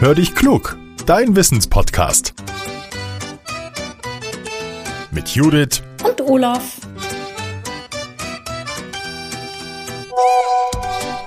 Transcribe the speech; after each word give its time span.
Hör 0.00 0.14
dich 0.14 0.34
klug, 0.34 0.78
dein 1.04 1.36
Wissenspodcast. 1.36 2.32
Mit 5.10 5.28
Judith 5.28 5.82
und 6.02 6.22
Olaf. 6.22 6.78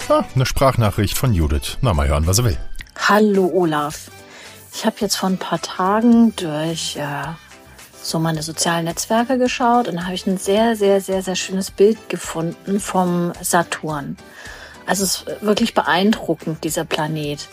Ah, 0.10 0.24
eine 0.34 0.48
Sprachnachricht 0.48 1.16
von 1.16 1.36
Judith. 1.36 1.78
Na, 1.82 1.94
mal 1.94 2.08
hören, 2.08 2.26
was 2.26 2.40
er 2.40 2.46
will. 2.46 2.58
Hallo 2.98 3.46
Olaf. 3.54 4.10
Ich 4.74 4.88
habe 4.88 4.96
jetzt 5.02 5.18
vor 5.18 5.30
ein 5.30 5.38
paar 5.38 5.62
Tagen 5.62 6.36
durch 6.36 6.96
äh, 6.96 7.26
so 8.02 8.18
meine 8.18 8.42
sozialen 8.42 8.86
Netzwerke 8.86 9.38
geschaut 9.38 9.88
und 9.88 9.98
da 9.98 10.06
habe 10.06 10.16
ich 10.16 10.26
ein 10.26 10.40
sehr, 10.40 10.76
sehr, 10.76 11.00
sehr, 11.00 11.22
sehr 11.22 11.36
schönes 11.36 11.70
Bild 11.70 12.10
gefunden 12.10 12.80
vom 12.80 13.34
Saturn. 13.40 14.18
Also 14.88 15.04
es 15.04 15.18
ist 15.18 15.44
wirklich 15.44 15.76
beeindruckend, 15.76 16.64
dieser 16.64 16.86
Planet. 16.86 17.48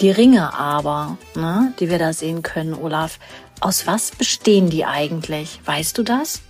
Die 0.00 0.10
Ringe 0.10 0.54
aber, 0.54 1.16
ne, 1.34 1.72
die 1.78 1.90
wir 1.90 1.98
da 1.98 2.12
sehen 2.12 2.42
können, 2.42 2.74
Olaf, 2.74 3.18
aus 3.60 3.86
was 3.86 4.10
bestehen 4.10 4.70
die 4.70 4.84
eigentlich? 4.84 5.60
Weißt 5.64 5.96
du 5.98 6.02
das? 6.02 6.42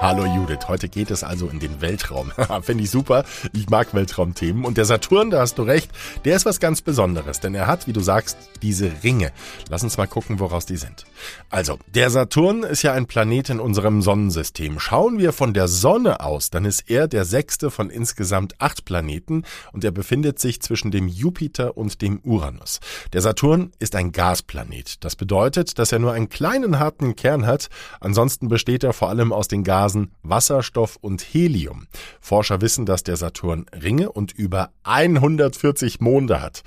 Hallo 0.00 0.24
Judith, 0.26 0.68
heute 0.68 0.88
geht 0.88 1.10
es 1.10 1.24
also 1.24 1.48
in 1.48 1.58
den 1.58 1.80
Weltraum. 1.80 2.30
Finde 2.62 2.84
ich 2.84 2.90
super. 2.90 3.24
Ich 3.52 3.68
mag 3.68 3.94
Weltraumthemen. 3.94 4.64
Und 4.64 4.76
der 4.76 4.84
Saturn, 4.84 5.30
da 5.30 5.40
hast 5.40 5.58
du 5.58 5.62
recht, 5.62 5.90
der 6.24 6.36
ist 6.36 6.46
was 6.46 6.60
ganz 6.60 6.82
Besonderes, 6.82 7.40
denn 7.40 7.52
er 7.56 7.66
hat, 7.66 7.88
wie 7.88 7.92
du 7.92 7.98
sagst, 7.98 8.38
diese 8.62 8.92
Ringe. 9.02 9.32
Lass 9.68 9.82
uns 9.82 9.96
mal 9.96 10.06
gucken, 10.06 10.38
woraus 10.38 10.66
die 10.66 10.76
sind. 10.76 11.04
Also, 11.50 11.80
der 11.94 12.10
Saturn 12.10 12.62
ist 12.62 12.82
ja 12.82 12.92
ein 12.92 13.06
Planet 13.06 13.50
in 13.50 13.58
unserem 13.58 14.00
Sonnensystem. 14.00 14.78
Schauen 14.78 15.18
wir 15.18 15.32
von 15.32 15.52
der 15.52 15.66
Sonne 15.66 16.20
aus, 16.20 16.50
dann 16.50 16.64
ist 16.64 16.88
er 16.88 17.08
der 17.08 17.24
sechste 17.24 17.72
von 17.72 17.90
insgesamt 17.90 18.54
acht 18.60 18.84
Planeten 18.84 19.42
und 19.72 19.82
er 19.82 19.90
befindet 19.90 20.38
sich 20.38 20.62
zwischen 20.62 20.92
dem 20.92 21.08
Jupiter 21.08 21.76
und 21.76 22.02
dem 22.02 22.20
Uranus. 22.22 22.78
Der 23.12 23.20
Saturn 23.20 23.72
ist 23.80 23.96
ein 23.96 24.12
Gasplanet. 24.12 25.04
Das 25.04 25.16
bedeutet, 25.16 25.80
dass 25.80 25.90
er 25.90 25.98
nur 25.98 26.12
einen 26.12 26.28
kleinen 26.28 26.78
harten 26.78 27.16
Kern 27.16 27.46
hat. 27.46 27.68
Ansonsten 27.98 28.46
besteht 28.46 28.84
er 28.84 28.92
vor 28.92 29.08
allem 29.08 29.32
aus 29.32 29.48
den 29.48 29.64
Gasen 29.64 29.87
Gasen 29.88 30.12
Wasserstoff 30.22 30.96
und 31.00 31.22
Helium. 31.22 31.86
Forscher 32.20 32.60
wissen, 32.60 32.84
dass 32.84 33.04
der 33.04 33.16
Saturn 33.16 33.64
Ringe 33.72 34.12
und 34.12 34.32
über 34.32 34.68
140 34.82 36.00
Monde 36.00 36.42
hat. 36.42 36.62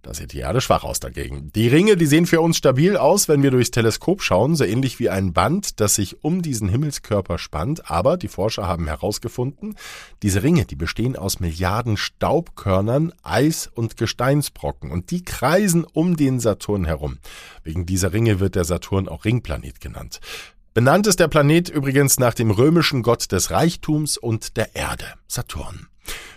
Da 0.00 0.14
sieht 0.14 0.32
die 0.32 0.38
Erde 0.38 0.62
schwach 0.62 0.84
aus 0.84 0.98
dagegen. 0.98 1.52
Die 1.54 1.68
Ringe, 1.68 1.98
die 1.98 2.06
sehen 2.06 2.24
für 2.24 2.40
uns 2.40 2.56
stabil 2.56 2.96
aus, 2.96 3.28
wenn 3.28 3.42
wir 3.42 3.50
durchs 3.50 3.72
Teleskop 3.72 4.22
schauen, 4.22 4.56
so 4.56 4.64
ähnlich 4.64 4.98
wie 4.98 5.10
ein 5.10 5.34
Band, 5.34 5.80
das 5.80 5.96
sich 5.96 6.24
um 6.24 6.40
diesen 6.40 6.70
Himmelskörper 6.70 7.36
spannt. 7.36 7.90
Aber 7.90 8.16
die 8.16 8.28
Forscher 8.28 8.66
haben 8.66 8.86
herausgefunden, 8.86 9.76
diese 10.22 10.42
Ringe, 10.42 10.64
die 10.64 10.74
bestehen 10.74 11.14
aus 11.14 11.40
Milliarden 11.40 11.98
Staubkörnern, 11.98 13.12
Eis 13.22 13.70
und 13.72 13.98
Gesteinsbrocken 13.98 14.90
und 14.90 15.10
die 15.10 15.24
kreisen 15.24 15.84
um 15.84 16.16
den 16.16 16.40
Saturn 16.40 16.86
herum. 16.86 17.18
Wegen 17.64 17.84
dieser 17.84 18.14
Ringe 18.14 18.40
wird 18.40 18.54
der 18.54 18.64
Saturn 18.64 19.08
auch 19.08 19.26
Ringplanet 19.26 19.80
genannt. 19.82 20.20
Benannt 20.74 21.06
ist 21.06 21.20
der 21.20 21.28
Planet 21.28 21.68
übrigens 21.68 22.18
nach 22.18 22.32
dem 22.32 22.50
römischen 22.50 23.02
Gott 23.02 23.30
des 23.30 23.50
Reichtums 23.50 24.16
und 24.16 24.56
der 24.56 24.74
Erde, 24.74 25.04
Saturn. 25.28 25.88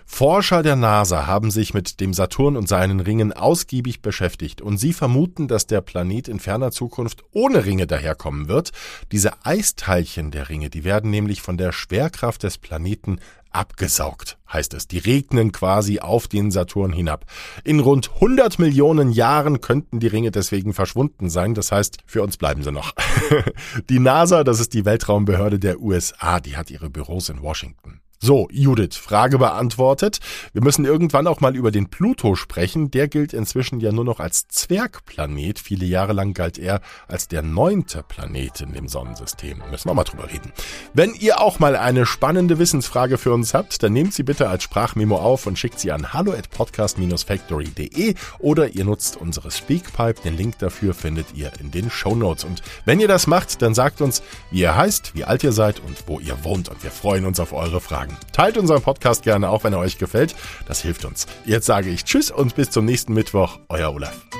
Forscher 0.05 0.63
der 0.63 0.75
NASA 0.75 1.27
haben 1.27 1.51
sich 1.51 1.73
mit 1.73 1.99
dem 1.99 2.13
Saturn 2.13 2.55
und 2.55 2.69
seinen 2.69 3.01
Ringen 3.01 3.33
ausgiebig 3.33 4.01
beschäftigt 4.01 4.61
und 4.61 4.77
sie 4.77 4.93
vermuten, 4.93 5.47
dass 5.47 5.67
der 5.67 5.81
Planet 5.81 6.27
in 6.27 6.39
ferner 6.39 6.71
Zukunft 6.71 7.23
ohne 7.31 7.65
Ringe 7.65 7.85
daherkommen 7.85 8.47
wird. 8.47 8.71
Diese 9.11 9.45
Eisteilchen 9.45 10.31
der 10.31 10.47
Ringe, 10.47 10.69
die 10.69 10.85
werden 10.85 11.09
nämlich 11.09 11.41
von 11.41 11.57
der 11.57 11.71
Schwerkraft 11.73 12.43
des 12.43 12.57
Planeten 12.57 13.19
abgesaugt, 13.51 14.37
heißt 14.51 14.73
es. 14.73 14.87
Die 14.87 14.99
regnen 14.99 15.51
quasi 15.51 15.99
auf 15.99 16.27
den 16.27 16.51
Saturn 16.51 16.93
hinab. 16.93 17.25
In 17.63 17.79
rund 17.79 18.11
100 18.13 18.59
Millionen 18.59 19.11
Jahren 19.11 19.59
könnten 19.59 19.99
die 19.99 20.07
Ringe 20.07 20.31
deswegen 20.31 20.73
verschwunden 20.73 21.29
sein. 21.29 21.55
Das 21.55 21.71
heißt, 21.71 21.97
für 22.05 22.21
uns 22.21 22.37
bleiben 22.37 22.63
sie 22.63 22.71
noch. 22.71 22.93
die 23.89 23.99
NASA, 23.99 24.43
das 24.43 24.59
ist 24.59 24.73
die 24.73 24.85
Weltraumbehörde 24.85 25.59
der 25.59 25.81
USA, 25.81 26.39
die 26.39 26.55
hat 26.55 26.69
ihre 26.69 26.89
Büros 26.89 27.29
in 27.29 27.41
Washington. 27.41 28.01
So, 28.25 28.47
Judith, 28.51 28.95
Frage 28.95 29.37
beantwortet. 29.37 30.17
Wir 30.51 30.63
müssen 30.63 30.83
irgendwann 30.83 31.27
auch 31.27 31.41
mal 31.41 31.55
über 31.55 31.69
den 31.69 31.91
Pluto 31.91 32.33
sprechen. 32.33 32.89
Der 32.89 33.07
gilt 33.07 33.33
inzwischen 33.33 33.79
ja 33.81 33.91
nur 33.91 34.03
noch 34.03 34.19
als 34.19 34.47
Zwergplanet. 34.47 35.59
Viele 35.59 35.85
Jahre 35.85 36.13
lang 36.13 36.33
galt 36.33 36.57
er 36.57 36.81
als 37.07 37.27
der 37.27 37.43
neunte 37.43 38.01
Planet 38.01 38.61
in 38.61 38.73
dem 38.73 38.87
Sonnensystem. 38.87 39.61
Müssen 39.69 39.87
wir 39.89 39.93
mal 39.93 40.05
drüber 40.05 40.27
reden. 40.27 40.51
Wenn 40.95 41.13
ihr 41.13 41.39
auch 41.39 41.59
mal 41.59 41.75
eine 41.75 42.07
spannende 42.07 42.57
Wissensfrage 42.57 43.19
für 43.19 43.31
uns 43.31 43.53
habt, 43.53 43.83
dann 43.83 43.93
nehmt 43.93 44.15
sie 44.15 44.23
bitte 44.23 44.49
als 44.49 44.63
Sprachmemo 44.63 45.17
auf 45.17 45.45
und 45.45 45.59
schickt 45.59 45.79
sie 45.79 45.91
an 45.91 46.11
hallo 46.11 46.31
at 46.31 46.49
podcast-factory.de 46.49 48.15
oder 48.39 48.69
ihr 48.69 48.85
nutzt 48.85 49.17
unsere 49.17 49.51
Speakpipe. 49.51 50.23
Den 50.23 50.35
Link 50.35 50.57
dafür 50.57 50.95
findet 50.95 51.27
ihr 51.35 51.51
in 51.59 51.69
den 51.69 51.91
Show 51.91 52.15
Notes. 52.15 52.43
Und 52.43 52.63
wenn 52.85 52.99
ihr 52.99 53.07
das 53.07 53.27
macht, 53.27 53.61
dann 53.61 53.75
sagt 53.75 54.01
uns, 54.01 54.23
wie 54.49 54.61
ihr 54.61 54.75
heißt, 54.75 55.13
wie 55.13 55.25
alt 55.25 55.43
ihr 55.43 55.51
seid 55.51 55.79
und 55.79 56.07
wo 56.07 56.19
ihr 56.19 56.43
wohnt. 56.43 56.69
Und 56.69 56.81
wir 56.81 56.89
freuen 56.89 57.25
uns 57.25 57.39
auf 57.39 57.53
eure 57.53 57.79
Fragen 57.79 58.14
sagen. 58.15 58.31
Teilt 58.31 58.57
unseren 58.57 58.81
Podcast 58.81 59.23
gerne 59.23 59.49
auch, 59.49 59.63
wenn 59.63 59.73
er 59.73 59.79
euch 59.79 59.97
gefällt. 59.97 60.35
Das 60.67 60.81
hilft 60.81 61.05
uns. 61.05 61.27
Jetzt 61.45 61.65
sage 61.65 61.89
ich 61.89 62.03
Tschüss 62.05 62.31
und 62.31 62.55
bis 62.55 62.69
zum 62.69 62.85
nächsten 62.85 63.13
Mittwoch. 63.13 63.59
Euer 63.69 63.93
Olaf. 63.93 64.34